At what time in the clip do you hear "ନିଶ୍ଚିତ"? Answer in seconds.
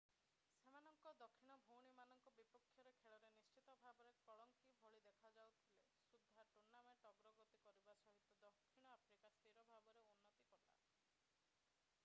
3.41-3.75